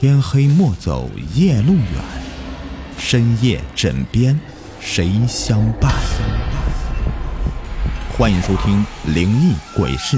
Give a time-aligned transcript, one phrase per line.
[0.00, 1.82] 天黑莫走夜路远，
[2.96, 4.38] 深夜枕边
[4.78, 5.92] 谁相伴？
[8.16, 10.16] 欢迎收听《灵异鬼事》，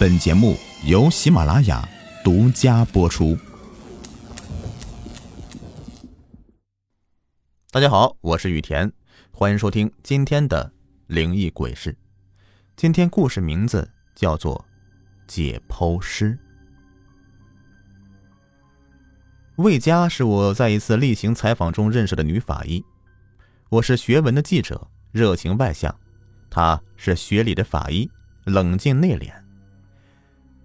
[0.00, 1.88] 本节目由喜马拉雅
[2.24, 3.38] 独家播出。
[7.70, 8.90] 大家好，我是雨田，
[9.30, 10.72] 欢迎收听今天的
[11.14, 11.92] 《灵异鬼事》。
[12.74, 14.66] 今天故事名字叫做
[15.32, 16.36] 《解剖师》。
[19.56, 22.82] 魏佳是我在一次例行采访中认识的女法医。
[23.68, 25.92] 我是学文的记者，热情外向；
[26.48, 28.10] 她是学理的法医，
[28.44, 29.30] 冷静内敛。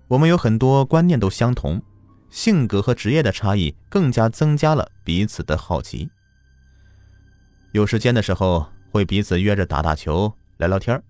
[0.08, 1.82] 我们有很多观念都相同，
[2.30, 6.10] 性格和职业的差异更加增加了彼此的好奇。
[7.74, 11.04] 有时间的时候，会彼此约着打打球、聊聊天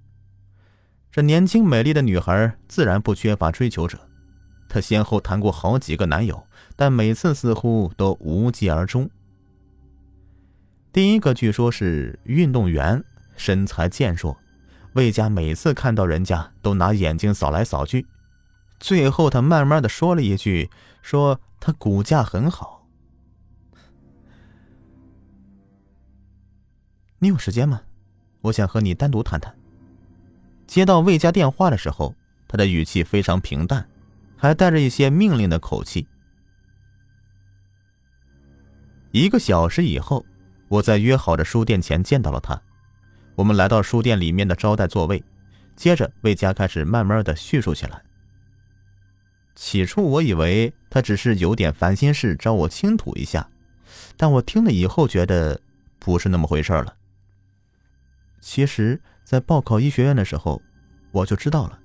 [1.12, 4.00] 这年轻美丽的女孩自然不缺乏追求者，
[4.77, 6.45] 她先后谈过好几个男友。
[6.75, 9.09] 但每次似乎都无疾而终。
[10.94, 13.03] 第一个据说是运动员，
[13.36, 14.38] 身材健硕，
[14.94, 18.06] 魏家每次看到人家都拿眼睛扫来扫去。
[18.80, 20.69] 最后他慢慢的说了一句
[21.02, 22.86] ：“说他骨架很好。”
[27.17, 27.81] 你有时间吗？
[28.41, 29.58] 我想和你单独谈谈。
[30.67, 32.14] 接到魏家电话的时候，
[32.47, 33.89] 他的语气非常平淡，
[34.38, 36.07] 还带着一些命令的口气。
[39.11, 40.25] 一个小时以后，
[40.67, 42.61] 我在约好的书店前见到了他。
[43.35, 45.23] 我们来到书店里面的招待座位，
[45.75, 48.02] 接着魏佳开始慢慢的叙述起来。
[49.55, 53.49] 起初我以为他只是有点烦心事找我倾吐一下，
[54.16, 55.59] 但我听了以后觉得
[55.97, 56.95] 不是那么回事了。
[58.39, 60.61] 其实，在报考医学院的时候，
[61.11, 61.79] 我就知道了，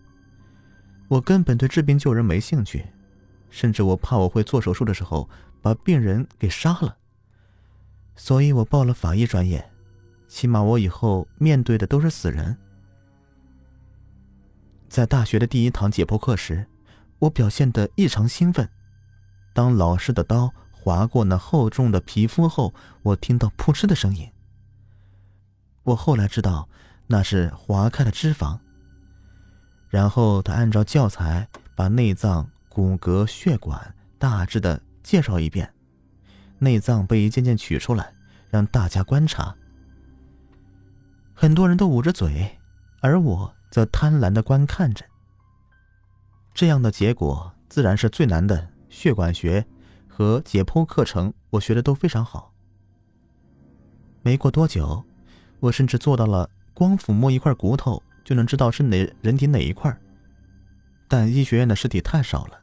[1.12, 2.86] 我根本对治病救人没兴趣，
[3.50, 5.28] 甚至我怕我会做手术的时候
[5.60, 6.96] 把病人给杀了。
[8.16, 9.70] 所以我报了法医专业，
[10.26, 12.56] 起码我以后面对的都是死人。
[14.88, 16.66] 在大学的第一堂解剖课时，
[17.18, 18.66] 我表现得异常兴奋。
[19.52, 22.72] 当老师的刀划过那厚重的皮肤后，
[23.02, 24.26] 我听到扑哧的声音。
[25.82, 26.70] 我后来知道，
[27.06, 28.58] 那是划开了脂肪。
[29.92, 35.70] 然后他按照教材把内脏、骨骼、血管大致的介绍一遍。
[36.58, 38.14] 内脏被一件件取出来，
[38.48, 39.54] 让大家观察。
[41.34, 42.58] 很多人都捂着嘴，
[43.00, 45.04] 而我则贪婪的观看着。
[46.54, 49.66] 这样的结果自然是最难的血管学
[50.08, 52.54] 和解剖课程，我学的都非常好。
[54.22, 55.04] 没过多久，
[55.60, 59.96] 我甚至做到了光抚摸一块骨头就能知道是哪人体哪一块。
[61.08, 62.60] 但医学院的尸体太少了，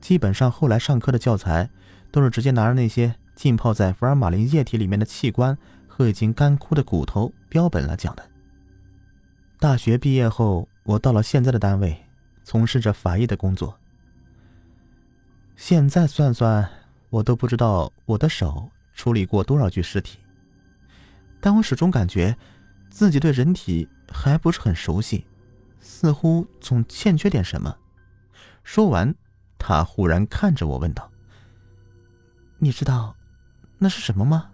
[0.00, 1.68] 基本上后来上课的教材
[2.10, 3.14] 都是直接拿着那些。
[3.38, 8.28] 浸泡在福尔马林液体里面的器官和已经干枯的骨头标本来讲的。
[9.60, 11.96] 大学毕业后，我到了现在的单位，
[12.42, 13.78] 从事着法医的工作。
[15.54, 16.68] 现在算算，
[17.10, 20.18] 我都不知道我的手处理过多少具尸体，
[21.40, 22.36] 但我始终感觉
[22.90, 25.26] 自己对人体还不是很熟悉，
[25.80, 27.76] 似乎总欠缺点什么。
[28.62, 29.14] 说完，
[29.58, 31.10] 他忽然看着我问道
[32.58, 33.14] ：“你知道？”
[33.80, 34.50] 那是什么吗？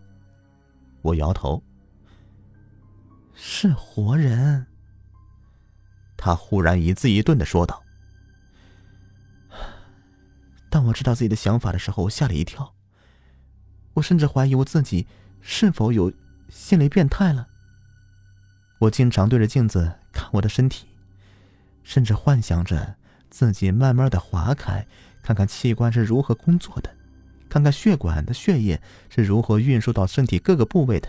[1.01, 1.63] 我摇头。
[3.33, 4.67] 是活人。
[6.17, 7.83] 他忽然一字一顿的说道。
[10.71, 12.75] 当我知道自己的想法的时候，我吓了一跳。
[13.95, 15.07] 我甚至怀疑我自己
[15.41, 16.13] 是否有
[16.49, 17.49] 心理变态了。
[18.85, 20.87] 我经常对着镜子看我的身体，
[21.83, 22.97] 甚至幻想着
[23.31, 24.87] 自己慢慢的划开，
[25.23, 26.95] 看看器官是如何工作的。
[27.49, 31.09] 看看血管的血液是如何运输到身体各个部位的。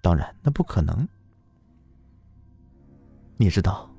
[0.00, 1.08] 当然，那不可能。
[3.36, 3.90] 你知道，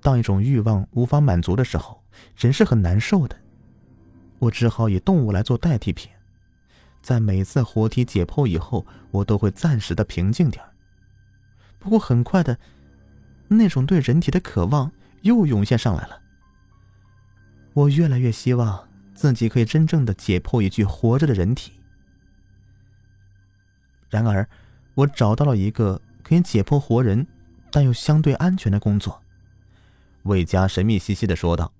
[0.00, 2.02] 当一种欲望无法满足的时候，
[2.36, 3.36] 人是很难受的。
[4.40, 6.10] 我只好以动物来做代替品。
[7.00, 10.64] 在每次活体解剖以后，我都会暂时的平静点
[11.86, 12.58] 不过很快的，
[13.46, 14.90] 那种对人体的渴望
[15.22, 16.20] 又涌现上来了。
[17.74, 18.88] 我越来越希望。
[19.14, 21.72] 自己可以真正的解剖一具活着的人体。
[24.10, 24.46] 然而，
[24.94, 27.26] 我找到了一个可以解剖活人，
[27.70, 29.22] 但又相对安全的工作。
[30.24, 31.72] 魏佳神秘兮兮的说道，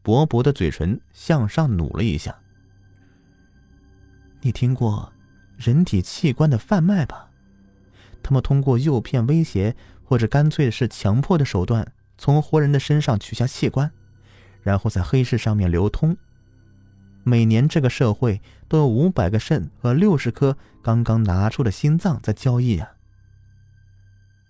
[0.00, 2.38] 薄薄的嘴唇向上努了一下。
[4.42, 5.12] 你听过
[5.56, 7.25] 人体器官的贩卖吧？
[8.26, 13.88] 他们通过诱骗、威胁，或者干脆是强迫的手段，从活人的身上取下器官，
[14.64, 16.16] 然后在黑市上面流通。
[17.22, 22.94] 每年这个社会都有五百个肾和六十颗刚刚拿出的心脏在交易啊。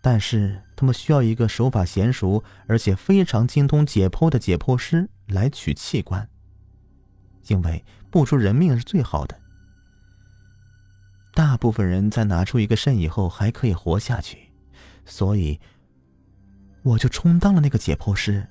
[0.00, 6.26] 但是他们需要一个手法娴熟而且非常精通解剖的解剖师来取器官，
[7.48, 9.38] 因为不出人命是最好的。
[11.36, 14.50] 大部分人在拿出一个肾以后还可以活下去，
[15.04, 15.60] 所以
[16.82, 18.48] 我就充当了那个解剖师。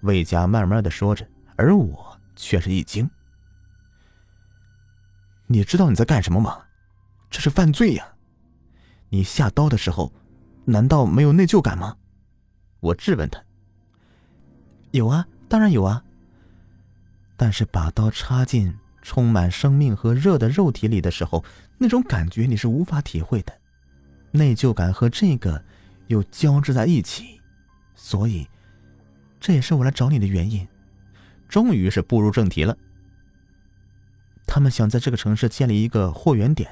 [0.00, 3.10] 魏佳慢慢的说着，而我却是一惊
[5.48, 6.58] ：“你知道你在干什么吗？
[7.28, 8.14] 这是犯罪呀！
[9.10, 10.10] 你下刀的时候。”
[10.64, 11.96] 难道没有内疚感吗？
[12.80, 13.42] 我质问他。
[14.92, 16.04] 有啊，当然有啊。
[17.38, 18.74] 但是把刀插进
[19.08, 21.42] 充满生命和热的肉体里的时候，
[21.78, 23.58] 那种感觉你是无法体会的。
[24.32, 25.64] 内疚感和这个
[26.08, 27.40] 又交织在一起，
[27.94, 28.46] 所以
[29.40, 30.68] 这也是我来找你的原因。
[31.48, 32.76] 终于是步入正题了。
[34.46, 36.70] 他们想在这个城市建立一个货源点，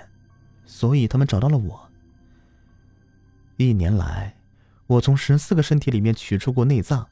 [0.66, 1.90] 所以他们找到了我。
[3.56, 4.36] 一年来，
[4.86, 7.08] 我从十四个身体里面取出过内脏，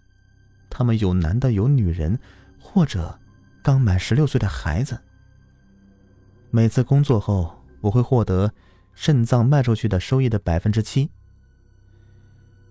[0.69, 2.19] 他们有男的，有女人，
[2.61, 3.19] 或者
[3.63, 5.01] 刚满十六岁的孩子。
[6.55, 8.55] 每次工作后，我会获得
[8.95, 11.11] 肾脏卖出去的收益的百分之七。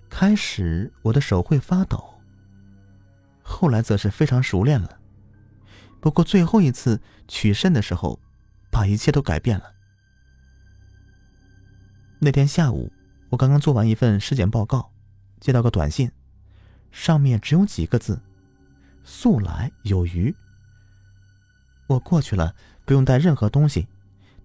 [0.09, 2.01] 开始我的手会发抖，
[3.41, 4.99] 后来则是非常熟练了。
[5.99, 8.17] 不过最后一次取肾的时候，
[8.71, 9.73] 把一切都改变了。
[12.19, 12.89] 那天下午。
[13.31, 14.93] 我刚刚做完一份尸检报告，
[15.41, 16.09] 接到个短信，
[16.91, 18.21] 上面只有几个字
[19.03, 20.33] ：“速来有余。”
[21.87, 23.87] 我过去了，不用带任何东西，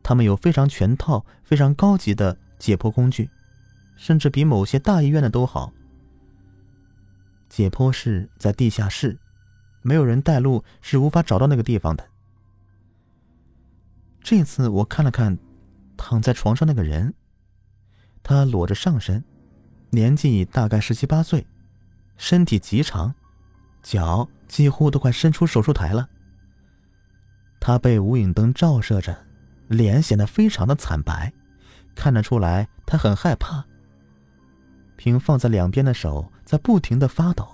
[0.03, 3.31] 他们有非常全套、非常高级的解剖工具，
[3.97, 5.73] 甚至比某些大医院的都好。
[7.49, 9.19] 解剖室在地下室，
[9.83, 12.07] 没有人带路是无法找到那个地方的。
[14.21, 15.39] 这次我看了看
[15.97, 17.15] 躺在床上那个人。
[18.23, 19.25] 他裸着上身，
[19.91, 21.47] 年纪大概十七八岁，
[22.19, 23.15] 身体极长，
[23.83, 26.11] 脚几乎都快伸出手术台了。
[27.69, 29.15] 他被无影灯照射着，
[29.67, 31.31] 脸显得非常的惨白，
[31.95, 33.63] 看得出来他很害怕。
[34.97, 37.47] 平放在两边的手在不停的发抖。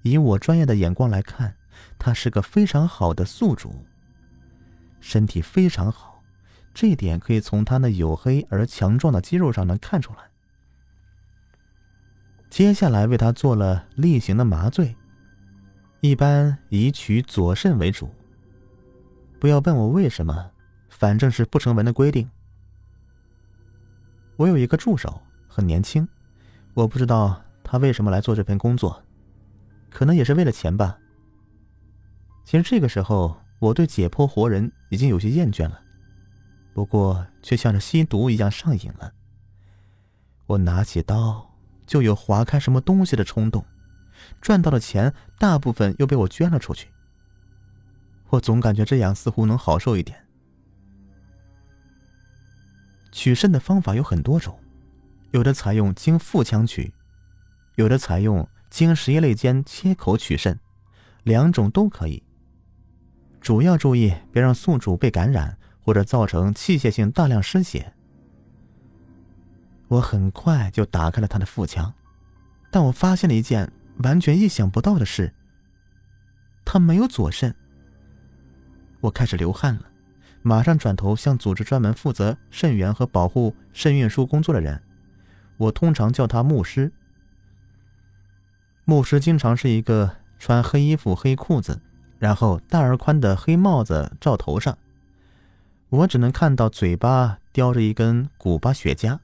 [0.00, 1.54] 以我专业的眼光来看，
[1.98, 3.84] 他是个非常好的宿主，
[5.00, 6.24] 身体非常好。
[6.72, 10.20] 这点可以从他那黝黑而强壮的肌肉上能看出来。
[12.48, 14.96] 接下来为他做了例行的麻醉，
[16.00, 18.14] 一般以取左肾为主。
[19.38, 20.50] 不要问我为什么，
[20.88, 22.28] 反正是不成文的规定。
[24.36, 26.06] 我有一个助手，很年轻，
[26.74, 29.02] 我不知道他为什么来做这份工作，
[29.90, 30.98] 可能也是为了钱吧。
[32.44, 35.80] 其实这个时候，我对解剖活人已经有些厌倦了。
[36.72, 39.12] 不过，却像是吸毒一样上瘾了。
[40.46, 41.54] 我拿起刀，
[41.86, 43.64] 就有划开什么东西的冲动。
[44.40, 46.88] 赚到的钱，大部分又被我捐了出去。
[48.28, 50.18] 我总感觉这样似乎能好受一点。
[53.12, 54.58] 取肾的方法有很多种，
[55.30, 56.92] 有的采用经腹腔取，
[57.76, 60.58] 有的采用经十一肋间切口取肾，
[61.24, 62.22] 两种都可以。
[63.40, 65.58] 主要注意别让宿主被感染。
[65.80, 67.94] 或者造成器械性大量失血。
[69.86, 71.94] 我很快就打开了他的腹腔，
[72.70, 75.32] 但我发现了一件完全意想不到的事：
[76.62, 77.56] 他没有左肾。
[79.00, 79.82] 我开始流汗了，
[80.42, 84.82] 马上转头向组织专门负责肾源和保护肾运输工作的人，
[85.56, 86.92] 我通常叫他牧师。
[88.84, 91.80] 牧师经常是一个穿黑衣服、黑裤子，
[92.18, 94.76] 然后大而宽的黑帽子罩头上。
[95.90, 99.18] 我只能看到嘴巴叼着一根古巴雪茄。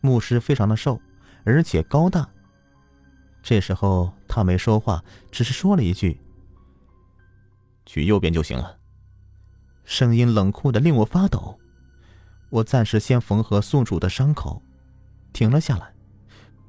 [0.00, 1.00] 牧师非常的瘦，
[1.44, 2.28] 而且高大。
[3.42, 6.20] 这时候他没说话，只是说了一句
[7.90, 8.78] ：“去右边就行了。”
[9.84, 11.58] 声音冷酷的令我发抖。
[12.50, 14.62] 我暂时先缝合宿主的伤口，
[15.32, 15.92] 停了下来。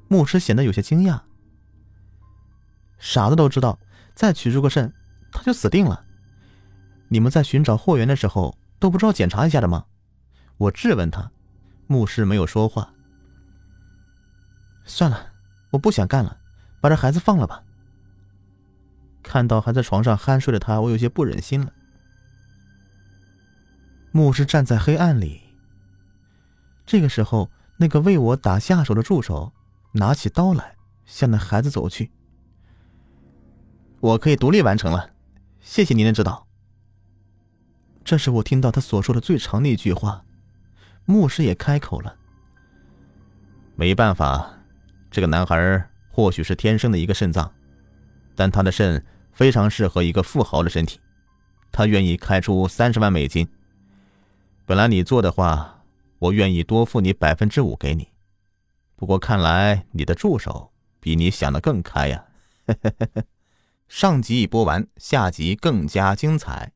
[0.08, 1.20] 牧师显得有些惊讶。
[2.98, 3.78] 傻子都知道，
[4.16, 4.92] 再取出个肾，
[5.30, 6.04] 他就死定了。
[7.06, 8.58] 你们在寻找货源的时候。
[8.82, 9.84] 都不知道检查一下的吗？
[10.56, 11.30] 我质问他，
[11.86, 12.92] 牧师没有说话。
[14.84, 15.32] 算了，
[15.70, 16.36] 我不想干了，
[16.80, 17.62] 把这孩子放了吧。
[19.32, 21.72] 看到还在床上酣睡的他，我有些不忍心了。
[24.10, 25.40] 牧师站在黑暗里。
[26.84, 29.50] 这个时候，那个为我打下手的助手
[29.92, 32.10] 拿起刀来，向那孩子走去。
[34.00, 35.14] 我可以独立完成了，
[35.60, 36.46] 谢谢您的指导。
[38.04, 40.26] 这是我听到他所说的最长的一句话。
[41.06, 42.14] 牧师也开口了
[43.76, 44.58] ：“没办法，
[45.10, 47.50] 这个男孩或许是天生的一个肾脏，
[48.36, 51.00] 但他的肾非常适合一个富豪的身体。
[51.70, 53.48] 他愿意开出三十万美金。
[54.66, 55.82] 本来你做的话，
[56.18, 58.08] 我愿意多付你百分之五给你。
[58.96, 60.70] 不过看来你的助手
[61.00, 62.24] 比你想的更开呀。
[63.88, 66.72] ”上集已播完，下集更加精彩。